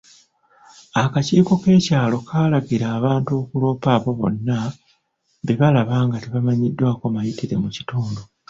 Akakiiko 1.03 1.53
k'ekyalo 1.61 2.15
kaalagira 2.29 2.85
abantu 2.97 3.29
okuloopa 3.41 3.89
abo 3.97 4.11
bonna 4.19 4.57
be 5.45 5.53
balaba 5.59 5.95
nga 6.05 6.17
tebamanyiddwako 6.23 7.03
mayitire 7.13 7.55
mu 7.63 7.69
kitundu. 7.75 8.21